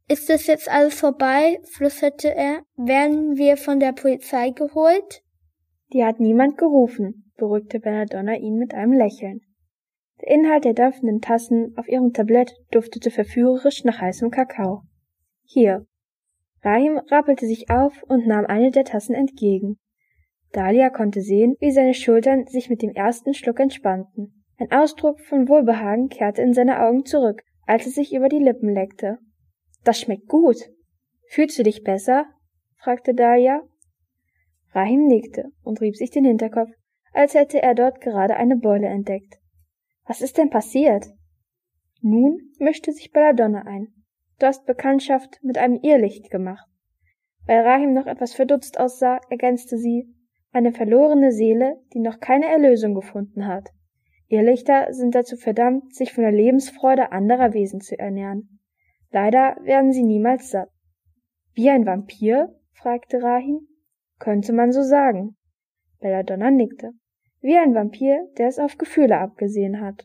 [0.09, 1.59] Ist es jetzt alles vorbei?
[1.73, 2.63] flüsterte er.
[2.77, 5.25] Werden wir von der Polizei geholt?
[5.93, 9.41] Die hat niemand gerufen, beruhigte Belladonna ihn mit einem Lächeln.
[10.21, 14.83] Der Inhalt der dampfenden Tassen auf ihrem Tablett duftete verführerisch nach heißem Kakao.
[15.43, 15.85] Hier,
[16.67, 19.79] Rahim rappelte sich auf und nahm eine der Tassen entgegen.
[20.51, 24.45] Dahlia konnte sehen, wie seine Schultern sich mit dem ersten Schluck entspannten.
[24.59, 28.75] Ein Ausdruck von Wohlbehagen kehrte in seine Augen zurück, als es sich über die Lippen
[28.75, 29.19] leckte.
[29.85, 30.57] Das schmeckt gut.
[31.29, 32.27] Fühlst du dich besser?
[32.79, 33.63] fragte Dahlia.
[34.73, 36.71] Rahim nickte und rieb sich den Hinterkopf,
[37.13, 39.39] als hätte er dort gerade eine Beule entdeckt.
[40.05, 41.07] Was ist denn passiert?
[42.01, 43.93] Nun mischte sich Belladonna ein.
[44.39, 46.69] Du hast Bekanntschaft mit einem Irrlicht gemacht.
[47.47, 50.13] Weil Rahim noch etwas verdutzt aussah, ergänzte sie,
[50.53, 53.71] eine verlorene Seele, die noch keine Erlösung gefunden hat.
[54.29, 58.61] Irrlichter sind dazu verdammt, sich von der Lebensfreude anderer Wesen zu ernähren.
[59.11, 60.69] Leider werden sie niemals satt.
[61.55, 62.55] Wie ein Vampir?
[62.73, 63.67] fragte Rahim.
[64.19, 65.37] Könnte man so sagen.
[66.01, 66.93] Belladonna nickte.
[67.41, 70.05] Wie ein Vampir, der es auf Gefühle abgesehen hat.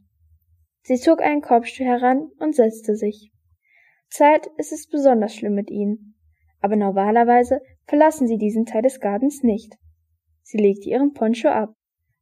[0.84, 3.32] Sie zog einen Korbstuhl heran und setzte sich.
[4.12, 6.16] Zeit ist es besonders schlimm mit ihnen.
[6.60, 9.78] Aber normalerweise verlassen sie diesen Teil des Gartens nicht.
[10.44, 11.74] Sie legte ihren Poncho ab.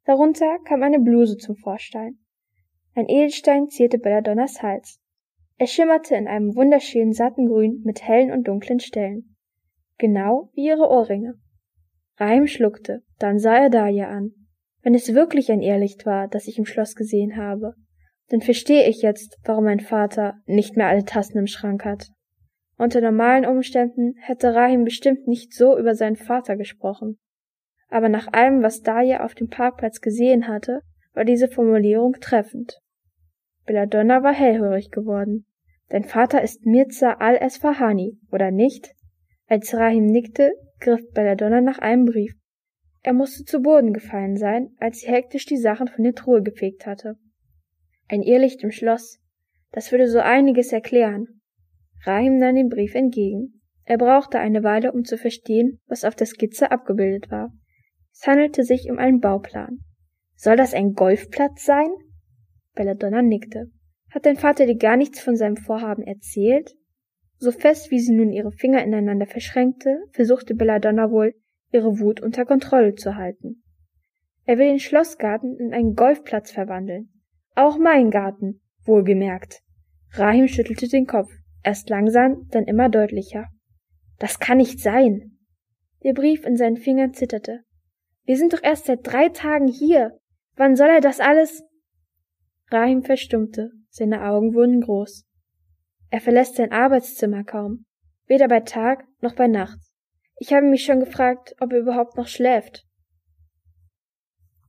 [0.06, 2.20] Darunter kam eine Bluse zum Vorschein.
[2.96, 5.00] Ein Edelstein zierte Belladonnas Hals.
[5.58, 9.36] Er schimmerte in einem wunderschönen satten Grün mit hellen und dunklen Stellen.
[9.98, 11.36] Genau wie ihre Ohrringe.
[12.18, 14.32] Reim schluckte, dann sah er Dahlia an.
[14.82, 17.74] Wenn es wirklich ein Irrlicht war, das ich im Schloss gesehen habe,
[18.30, 22.08] dann verstehe ich jetzt, warum mein Vater nicht mehr alle Tassen im Schrank hat.
[22.78, 27.18] Unter normalen Umständen hätte Rahim bestimmt nicht so über seinen Vater gesprochen.
[27.90, 30.82] Aber nach allem, was Daya auf dem Parkplatz gesehen hatte,
[31.14, 32.80] war diese Formulierung treffend.
[33.66, 35.46] Belladonna war hellhörig geworden.
[35.90, 38.94] Dein Vater ist Mirza al-Esfahani, oder nicht?
[39.48, 42.34] Als Rahim nickte, griff Belladonna nach einem Brief.
[43.02, 46.86] Er musste zu Boden gefallen sein, als sie hektisch die Sachen von der Truhe gefegt
[46.86, 47.18] hatte.
[48.10, 49.20] Ein Irrlicht im Schloss.
[49.72, 51.42] Das würde so einiges erklären.
[52.06, 53.62] Rahim nahm den Brief entgegen.
[53.86, 57.54] Er brauchte eine Weile, um zu verstehen, was auf der Skizze abgebildet war.
[58.12, 59.80] Es handelte sich um einen Bauplan.
[60.36, 61.90] Soll das ein Golfplatz sein?
[62.74, 63.70] Belladonna nickte.
[64.10, 66.76] Hat dein Vater dir gar nichts von seinem Vorhaben erzählt?
[67.38, 71.36] So fest wie sie nun ihre Finger ineinander verschränkte, versuchte Belladonna wohl,
[71.72, 73.64] ihre Wut unter Kontrolle zu halten.
[74.46, 77.19] Er will den Schlossgarten in einen Golfplatz verwandeln.
[77.60, 79.60] Auch mein Garten, wohlgemerkt.
[80.14, 81.30] Rahim schüttelte den Kopf,
[81.62, 83.48] erst langsam, dann immer deutlicher.
[84.18, 85.38] Das kann nicht sein.
[86.02, 87.66] Der Brief in seinen Fingern zitterte.
[88.24, 90.18] Wir sind doch erst seit drei Tagen hier.
[90.56, 91.62] Wann soll er das alles?
[92.72, 95.26] Rahim verstummte, seine Augen wurden groß.
[96.12, 97.84] Er verlässt sein Arbeitszimmer kaum,
[98.26, 99.80] weder bei Tag noch bei Nacht.
[100.38, 102.86] Ich habe mich schon gefragt, ob er überhaupt noch schläft.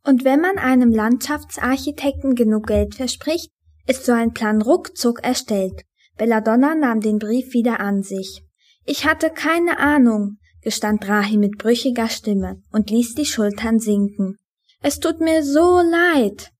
[0.04, 3.50] Und wenn man einem Landschaftsarchitekten genug Geld verspricht,
[3.86, 5.82] ist so ein Plan ruckzuck erstellt.
[6.16, 8.42] Belladonna nahm den Brief wieder an sich.
[8.84, 14.36] Ich hatte keine Ahnung, gestand Rahi mit brüchiger Stimme und ließ die Schultern sinken.
[14.82, 16.50] Es tut mir so leid.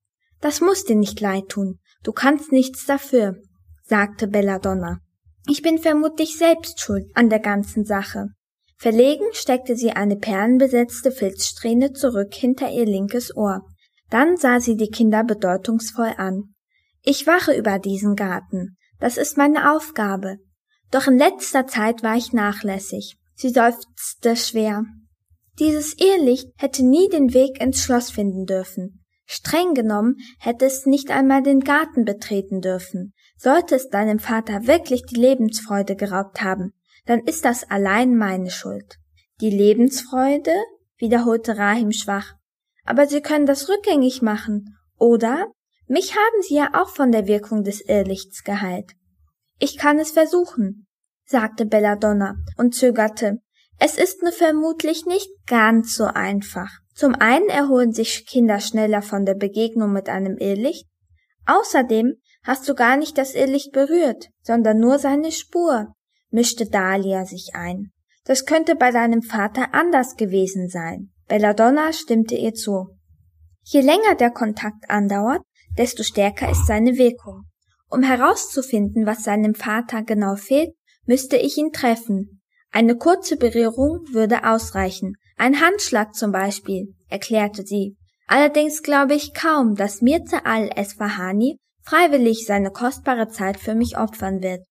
[0.41, 1.79] Das muss dir nicht leid tun.
[2.03, 3.37] Du kannst nichts dafür,
[3.85, 5.01] sagte Belladonna.
[5.47, 8.29] Ich bin vermutlich selbst schuld an der ganzen Sache.
[8.81, 13.67] Verlegen steckte sie eine perlenbesetzte Filzsträhne zurück hinter ihr linkes Ohr.
[14.09, 16.55] Dann sah sie die Kinder bedeutungsvoll an.
[17.03, 18.79] Ich wache über diesen Garten.
[18.99, 20.39] Das ist meine Aufgabe.
[20.91, 23.19] Doch in letzter Zeit war ich nachlässig.
[23.35, 24.85] Sie seufzte schwer.
[25.59, 29.05] Dieses Irrlicht hätte nie den Weg ins Schloss finden dürfen.
[29.27, 33.13] Streng genommen hätte es nicht einmal den Garten betreten dürfen.
[33.37, 36.73] Sollte es deinem Vater wirklich die Lebensfreude geraubt haben,
[37.07, 38.97] dann ist das allein meine Schuld.
[39.41, 40.55] Die Lebensfreude?
[40.99, 42.35] wiederholte Rahim schwach.
[42.85, 45.47] Aber Sie können das rückgängig machen, oder?
[45.87, 48.93] Mich haben Sie ja auch von der Wirkung des Irrlichts geheilt.
[49.59, 50.87] Ich kann es versuchen,
[51.25, 53.39] sagte Belladonna und zögerte.
[53.79, 56.71] Es ist nur vermutlich nicht ganz so einfach.
[56.95, 60.87] Zum einen erholen sich Kinder schneller von der Begegnung mit einem Irrlicht.
[61.47, 65.95] Außerdem hast du gar nicht das Irrlicht berührt, sondern nur seine Spur
[66.31, 67.93] mischte Dahlia sich ein.
[68.25, 71.11] Das könnte bei deinem Vater anders gewesen sein.
[71.29, 72.89] Belladonna stimmte ihr zu.
[73.63, 75.43] Je länger der Kontakt andauert,
[75.79, 77.45] desto stärker ist seine Wirkung.
[77.89, 80.71] Um herauszufinden, was seinem Vater genau fehlt,
[81.07, 82.41] müsste ich ihn treffen.
[82.71, 85.15] Eine kurze Berührung würde ausreichen.
[85.37, 87.97] Ein Handschlag zum Beispiel, erklärte sie.
[88.27, 94.65] Allerdings glaube ich kaum, dass Mirza al-Esfahani freiwillig seine kostbare Zeit für mich opfern wird.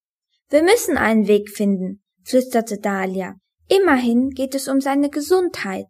[0.49, 3.35] Wir müssen einen Weg finden, flüsterte Dahlia.
[3.67, 5.85] Immerhin geht es um seine Gesundheit.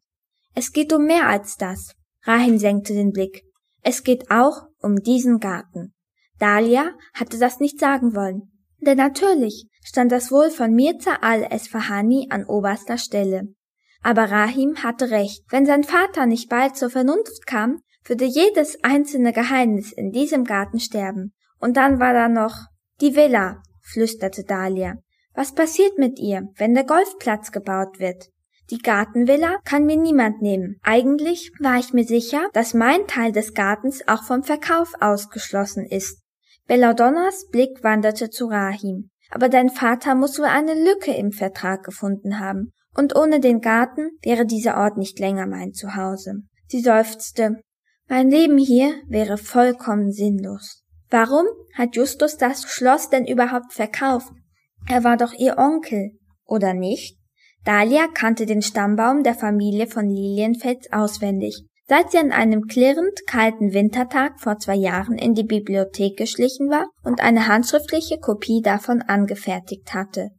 [0.54, 1.94] Es geht um mehr als das.
[2.24, 3.44] Rahim senkte den Blick.
[3.82, 5.94] Es geht auch um diesen Garten.
[6.40, 8.52] Dahlia hatte das nicht sagen wollen.
[8.82, 13.54] Denn natürlich stand das Wohl von Mirza al-Esfahani an oberster Stelle.
[14.02, 15.44] Aber Rahim hatte recht.
[15.50, 20.80] Wenn sein Vater nicht bald zur Vernunft kam, würde jedes einzelne Geheimnis in diesem Garten
[20.80, 21.34] sterben.
[21.60, 22.56] Und dann war da noch
[23.02, 24.96] die Villa, flüsterte Dahlia.
[25.34, 28.30] Was passiert mit ihr, wenn der Golfplatz gebaut wird?
[28.72, 30.80] Die Gartenvilla kann mir niemand nehmen.
[30.84, 36.22] Eigentlich war ich mir sicher, dass mein Teil des Gartens auch vom Verkauf ausgeschlossen ist.
[36.68, 39.10] Belladonnas Blick wanderte zu Rahim.
[39.32, 42.72] Aber dein Vater muss wohl eine Lücke im Vertrag gefunden haben.
[42.96, 46.42] Und ohne den Garten wäre dieser Ort nicht länger mein Zuhause.
[46.68, 47.62] Sie seufzte.
[48.08, 50.84] Mein Leben hier wäre vollkommen sinnlos.
[51.10, 54.32] Warum hat Justus das Schloss denn überhaupt verkauft?
[54.88, 56.12] Er war doch ihr Onkel,
[56.46, 57.18] oder nicht?
[57.66, 61.64] Dahlia kannte den Stammbaum der Familie von Lilienfels auswendig.
[61.88, 66.88] Seit sie an einem klirrend kalten Wintertag vor zwei Jahren in die Bibliothek geschlichen war
[67.04, 70.30] und eine handschriftliche Kopie davon angefertigt hatte.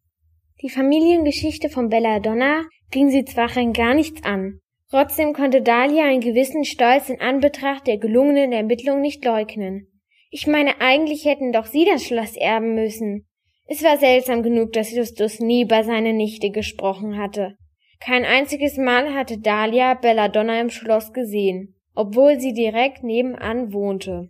[0.62, 4.60] Die Familiengeschichte von Belladonna ging sie zwar rein gar nichts an.
[4.90, 9.89] Trotzdem konnte Dahlia einen gewissen Stolz in Anbetracht der gelungenen Ermittlung nicht leugnen.
[10.30, 13.26] Ich meine, eigentlich hätten doch sie das Schloss erben müssen.
[13.66, 17.56] Es war seltsam genug, dass Justus nie bei seiner Nichte gesprochen hatte.
[18.00, 24.28] Kein einziges Mal hatte Dahlia Belladonna im Schloss gesehen, obwohl sie direkt nebenan wohnte.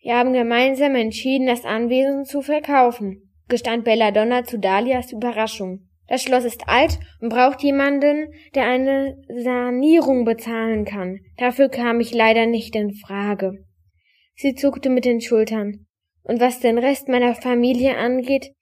[0.00, 5.88] Wir haben gemeinsam entschieden, das Anwesen zu verkaufen, gestand Belladonna zu Dahlias Überraschung.
[6.06, 11.20] Das Schloss ist alt und braucht jemanden, der eine Sanierung bezahlen kann.
[11.36, 13.64] Dafür kam ich leider nicht in Frage.
[14.42, 15.84] Sie zuckte mit den Schultern.
[16.22, 18.54] Und was den Rest meiner Familie angeht,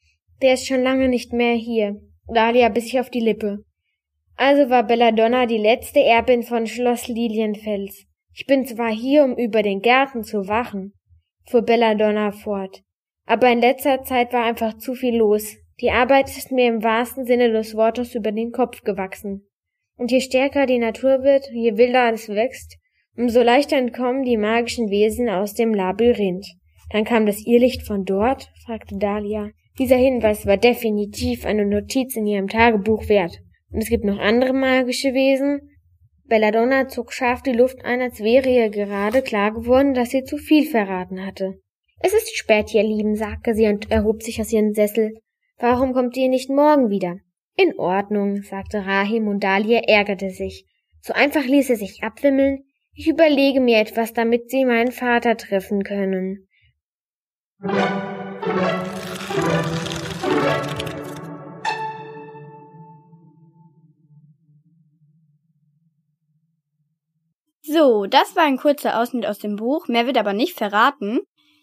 [0.42, 2.00] der ist schon lange nicht mehr hier.
[2.26, 3.60] Dahlia biss sich auf die Lippe.
[4.34, 8.06] Also war Belladonna die letzte Erbin von Schloss Lilienfels.
[8.34, 10.94] Ich bin zwar hier, um über den Gärten zu wachen,
[11.48, 12.82] fuhr Belladonna fort,
[13.24, 15.54] aber in letzter Zeit war einfach zu viel los.
[15.80, 19.46] Die Arbeit ist mir im wahrsten Sinne des Wortes über den Kopf gewachsen.
[19.96, 22.78] Und je stärker die Natur wird, je wilder es wächst,
[23.18, 26.46] Umso leichter entkommen die magischen Wesen aus dem Labyrinth.
[26.90, 28.48] Dann kam das Irrlicht von dort?
[28.64, 29.50] fragte Dahlia.
[29.76, 33.40] Dieser Hinweis war definitiv eine Notiz in ihrem Tagebuch wert.
[33.72, 35.60] Und es gibt noch andere magische Wesen.
[36.26, 40.36] Belladonna zog scharf die Luft ein, als wäre ihr gerade klar geworden, dass sie zu
[40.36, 41.58] viel verraten hatte.
[41.98, 45.14] Es ist spät, ihr Lieben, sagte sie und erhob sich aus ihrem Sessel.
[45.58, 47.16] Warum kommt ihr nicht morgen wieder?
[47.56, 50.66] In Ordnung, sagte Rahim und Dahlia ärgerte sich.
[51.00, 52.62] So einfach ließ er sich abwimmeln.
[53.00, 56.48] Ich überlege mir etwas, damit sie meinen Vater treffen können.
[67.62, 71.20] So, das war ein kurzer Ausschnitt aus dem Buch, mehr wird aber nicht verraten.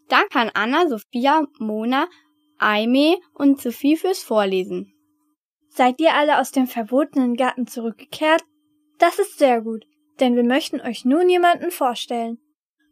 [0.08, 2.08] Danke kann Anna, Sophia, Mona,
[2.60, 4.94] Aime und Sophie fürs Vorlesen.
[5.68, 8.44] Seid ihr alle aus dem verbotenen Garten zurückgekehrt?
[9.00, 9.84] Das ist sehr gut,
[10.20, 12.38] denn wir möchten euch nun jemanden vorstellen.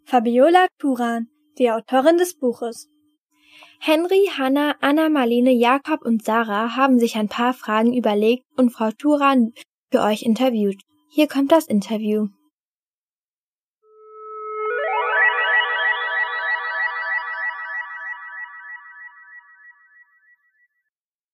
[0.06, 2.90] Fabiola Turan, die Autorin des Buches.
[3.80, 8.92] Henry, Hannah, Anna, Marlene, Jakob und Sarah haben sich ein paar Fragen überlegt und Frau
[8.92, 9.54] Turan
[9.92, 10.82] für euch interviewt.
[11.10, 12.28] Hier kommt das Interview.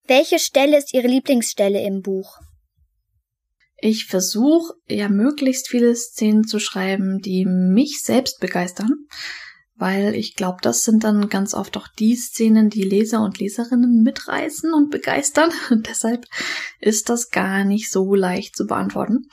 [0.07, 2.39] Welche Stelle ist Ihre Lieblingsstelle im Buch?
[3.81, 8.91] Ich versuche ja möglichst viele Szenen zu schreiben, die mich selbst begeistern,
[9.75, 14.03] weil ich glaube, das sind dann ganz oft auch die Szenen, die Leser und Leserinnen
[14.03, 15.51] mitreißen und begeistern.
[15.69, 16.25] Und deshalb
[16.81, 19.29] ist das gar nicht so leicht zu beantworten.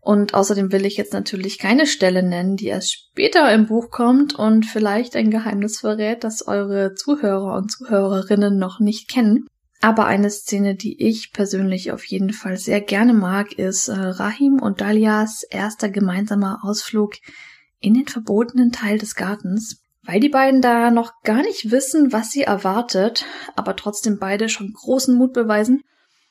[0.00, 4.34] Und außerdem will ich jetzt natürlich keine Stelle nennen, die erst später im Buch kommt
[4.34, 9.46] und vielleicht ein Geheimnis verrät, das eure Zuhörer und Zuhörerinnen noch nicht kennen.
[9.84, 14.58] Aber eine Szene, die ich persönlich auf jeden Fall sehr gerne mag, ist äh, Rahim
[14.58, 17.16] und Dalias erster gemeinsamer Ausflug
[17.80, 22.30] in den verbotenen Teil des Gartens, weil die beiden da noch gar nicht wissen, was
[22.30, 25.82] sie erwartet, aber trotzdem beide schon großen Mut beweisen.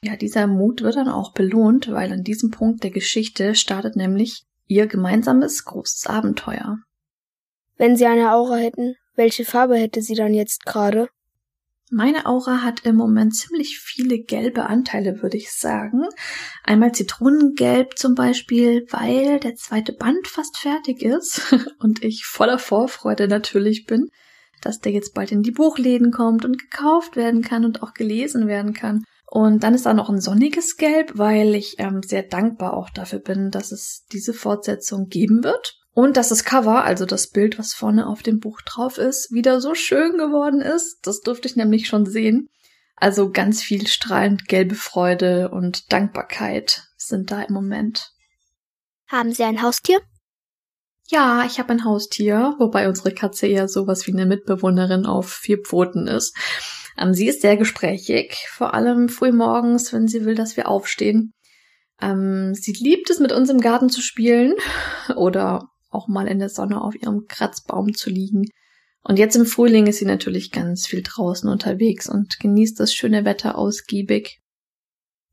[0.01, 4.45] Ja, dieser Mut wird dann auch belohnt, weil an diesem Punkt der Geschichte startet nämlich
[4.65, 6.79] ihr gemeinsames großes Abenteuer.
[7.77, 11.07] Wenn sie eine Aura hätten, welche Farbe hätte sie dann jetzt gerade?
[11.95, 16.07] Meine Aura hat im Moment ziemlich viele gelbe Anteile, würde ich sagen.
[16.63, 23.27] Einmal Zitronengelb zum Beispiel, weil der zweite Band fast fertig ist und ich voller Vorfreude
[23.27, 24.09] natürlich bin,
[24.59, 28.47] dass der jetzt bald in die Buchläden kommt und gekauft werden kann und auch gelesen
[28.47, 29.03] werden kann.
[29.27, 33.19] Und dann ist da noch ein sonniges Gelb, weil ich ähm, sehr dankbar auch dafür
[33.19, 35.82] bin, dass es diese Fortsetzung geben wird.
[35.93, 39.61] Und dass das Cover, also das Bild, was vorne auf dem Buch drauf ist, wieder
[39.61, 40.99] so schön geworden ist.
[41.03, 42.49] Das durfte ich nämlich schon sehen.
[42.95, 48.11] Also ganz viel strahlend gelbe Freude und Dankbarkeit sind da im Moment.
[49.07, 50.01] Haben Sie ein Haustier?
[51.09, 55.59] Ja, ich habe ein Haustier, wobei unsere Katze eher sowas wie eine Mitbewohnerin auf vier
[55.59, 56.35] Pfoten ist.
[56.97, 61.33] Ähm, sie ist sehr gesprächig, vor allem frühmorgens, wenn sie will, dass wir aufstehen.
[62.01, 64.53] Ähm, sie liebt es, mit uns im Garten zu spielen
[65.15, 68.45] oder auch mal in der Sonne auf ihrem Kratzbaum zu liegen.
[69.03, 73.25] Und jetzt im Frühling ist sie natürlich ganz viel draußen unterwegs und genießt das schöne
[73.25, 74.39] Wetter ausgiebig.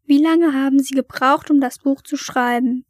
[0.05, 2.85] Wie lange haben Sie gebraucht, um das Buch zu schreiben?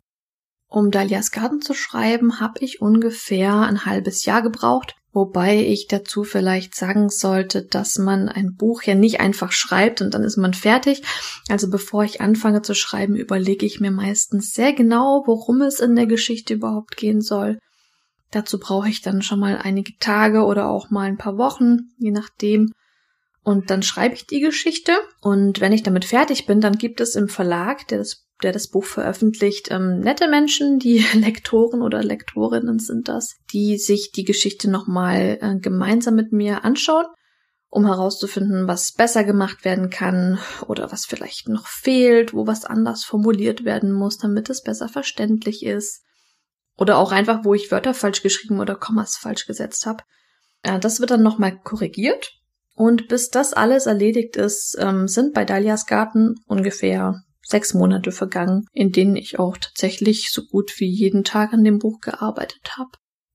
[0.70, 4.94] Um Dalias Garten zu schreiben, habe ich ungefähr ein halbes Jahr gebraucht.
[5.12, 10.14] Wobei ich dazu vielleicht sagen sollte, dass man ein Buch ja nicht einfach schreibt und
[10.14, 11.02] dann ist man fertig.
[11.48, 15.96] Also bevor ich anfange zu schreiben, überlege ich mir meistens sehr genau, worum es in
[15.96, 17.58] der Geschichte überhaupt gehen soll.
[18.30, 22.12] Dazu brauche ich dann schon mal einige Tage oder auch mal ein paar Wochen, je
[22.12, 22.70] nachdem.
[23.42, 24.92] Und dann schreibe ich die Geschichte.
[25.20, 28.68] Und wenn ich damit fertig bin, dann gibt es im Verlag, der das der das
[28.68, 34.70] Buch veröffentlicht, ähm, nette Menschen, die Lektoren oder Lektorinnen sind das, die sich die Geschichte
[34.70, 37.06] nochmal äh, gemeinsam mit mir anschauen,
[37.68, 43.04] um herauszufinden, was besser gemacht werden kann oder was vielleicht noch fehlt, wo was anders
[43.04, 46.02] formuliert werden muss, damit es besser verständlich ist.
[46.76, 50.02] Oder auch einfach, wo ich Wörter falsch geschrieben oder Kommas falsch gesetzt habe.
[50.62, 52.32] Äh, das wird dann nochmal korrigiert.
[52.74, 58.66] Und bis das alles erledigt ist, ähm, sind bei Dalias Garten ungefähr sechs Monate vergangen,
[58.72, 62.90] in denen ich auch tatsächlich so gut wie jeden Tag an dem Buch gearbeitet habe.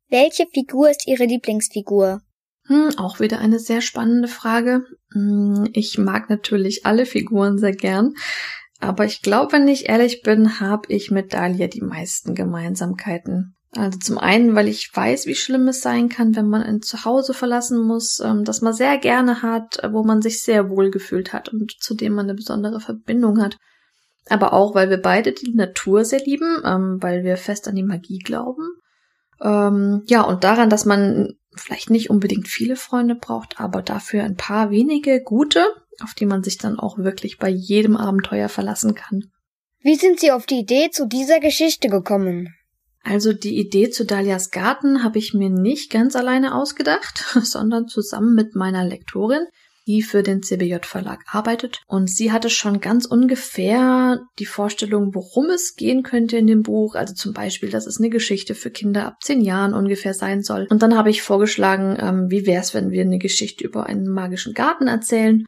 [0.09, 2.22] Welche Figur ist Ihre Lieblingsfigur?
[2.68, 4.84] Hm, auch wieder eine sehr spannende Frage.
[5.11, 8.13] Hm, ich mag natürlich alle Figuren sehr gern,
[8.80, 13.55] aber ich glaube, wenn ich ehrlich bin, habe ich mit Dahlia die meisten Gemeinsamkeiten.
[13.76, 17.34] Also zum einen, weil ich weiß, wie schlimm es sein kann, wenn man ein Zuhause
[17.34, 21.49] verlassen muss, ähm, das man sehr gerne hat, wo man sich sehr wohl gefühlt hat
[21.49, 23.57] und zu dem man eine besondere Verbindung hat
[24.30, 27.84] aber auch, weil wir beide die Natur sehr lieben, ähm, weil wir fest an die
[27.84, 28.67] Magie glauben.
[29.41, 34.36] Ähm, ja, und daran, dass man vielleicht nicht unbedingt viele Freunde braucht, aber dafür ein
[34.38, 35.65] paar wenige gute.
[36.01, 39.32] auf die man sich dann auch wirklich bei jedem Abenteuer verlassen kann.
[39.80, 42.53] Wie sind Sie auf die Idee zu dieser Geschichte gekommen?
[43.01, 48.34] Also die Idee zu Dalias Garten habe ich mir nicht ganz alleine ausgedacht, sondern zusammen
[48.34, 49.45] mit meiner Lektorin,
[49.88, 51.82] die für den CBJ Verlag arbeitet.
[51.88, 56.96] Und sie hatte schon ganz ungefähr die Vorstellung, worum es gehen könnte in dem Buch.
[56.96, 60.68] Also zum Beispiel, dass es eine Geschichte für Kinder ab zehn Jahren ungefähr sein soll.
[60.70, 64.08] Und dann habe ich vorgeschlagen, ähm, wie wäre es, wenn wir eine Geschichte über einen
[64.08, 65.46] magischen Garten erzählen.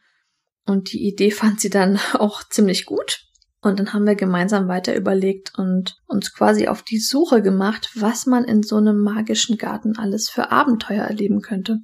[0.66, 3.24] Und die Idee fand sie dann auch ziemlich gut.
[3.62, 8.28] Und dann haben wir gemeinsam weiter überlegt und uns quasi auf die Suche gemacht, was
[8.28, 11.80] man in so einem magischen Garten alles für Abenteuer erleben könnte.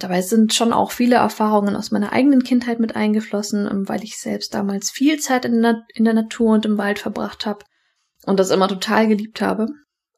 [0.00, 4.18] Dabei sind schon auch viele Erfahrungen aus meiner eigenen Kindheit mit eingeflossen, ähm, weil ich
[4.18, 7.64] selbst damals viel Zeit in der, in der Natur und im Wald verbracht habe
[8.24, 9.66] und das immer total geliebt habe.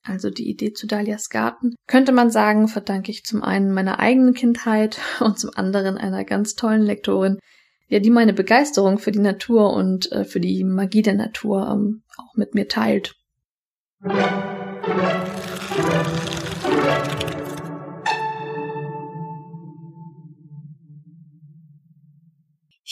[0.05, 4.35] Also die Idee zu Dalias Garten, könnte man sagen, verdanke ich zum einen meiner eigenen
[4.35, 7.39] Kindheit und zum anderen einer ganz tollen Lektorin,
[7.89, 12.03] ja, die meine Begeisterung für die Natur und äh, für die Magie der Natur ähm,
[12.17, 13.15] auch mit mir teilt.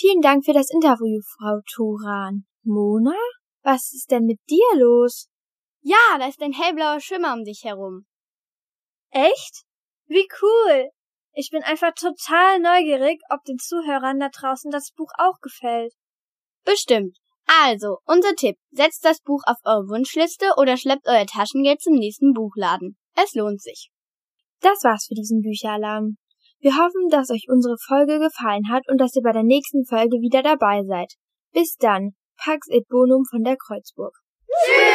[0.01, 2.47] Vielen Dank für das Interview, Frau Turan.
[2.63, 3.13] Mona?
[3.63, 5.29] Was ist denn mit dir los?
[5.83, 8.07] Ja, da ist ein hellblauer Schimmer um dich herum.
[9.11, 9.65] Echt?
[10.07, 10.89] Wie cool!
[11.35, 15.93] Ich bin einfach total neugierig, ob den Zuhörern da draußen das Buch auch gefällt.
[16.65, 17.19] Bestimmt.
[17.45, 18.57] Also, unser Tipp.
[18.71, 22.97] Setzt das Buch auf eure Wunschliste oder schleppt euer Taschengeld zum nächsten Buchladen.
[23.17, 23.91] Es lohnt sich.
[24.61, 26.17] Das war's für diesen Bücheralarm.
[26.61, 30.21] Wir hoffen, dass euch unsere Folge gefallen hat und dass ihr bei der nächsten Folge
[30.21, 31.15] wieder dabei seid.
[31.53, 32.13] Bis dann.
[32.37, 34.15] Pax et Bonum von der Kreuzburg.
[34.47, 34.90] Tschüss!